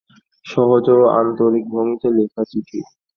সহজ 0.45 0.83
এবং 0.91 1.05
আন্তরিক 1.19 1.63
ভঙ্গিতে 1.73 2.07
লেখা 2.17 2.41
চিঠি। 2.51 2.79